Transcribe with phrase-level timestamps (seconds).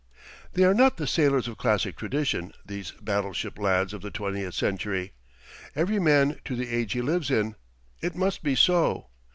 [0.53, 5.11] They are not the sailors of classic tradition, these battleship lads of the twentieth century.
[5.75, 7.53] Every man to the age he lives in
[8.01, 9.09] it must be so.